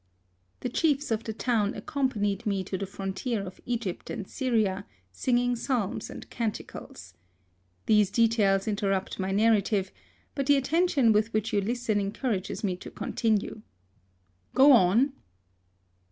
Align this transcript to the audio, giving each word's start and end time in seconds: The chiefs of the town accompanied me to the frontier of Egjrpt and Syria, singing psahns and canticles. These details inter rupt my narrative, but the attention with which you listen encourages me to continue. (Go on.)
The 0.61 0.69
chiefs 0.69 1.11
of 1.11 1.23
the 1.25 1.31
town 1.33 1.75
accompanied 1.75 2.47
me 2.47 2.63
to 2.63 2.75
the 2.75 2.87
frontier 2.87 3.43
of 3.43 3.61
Egjrpt 3.67 4.09
and 4.09 4.27
Syria, 4.27 4.87
singing 5.11 5.53
psahns 5.53 6.09
and 6.09 6.27
canticles. 6.31 7.13
These 7.85 8.09
details 8.09 8.65
inter 8.67 8.89
rupt 8.89 9.19
my 9.19 9.29
narrative, 9.29 9.91
but 10.33 10.47
the 10.47 10.57
attention 10.57 11.11
with 11.11 11.31
which 11.33 11.53
you 11.53 11.61
listen 11.61 11.99
encourages 11.99 12.63
me 12.63 12.77
to 12.77 12.89
continue. 12.89 13.61
(Go 14.55 14.71
on.) 14.71 15.13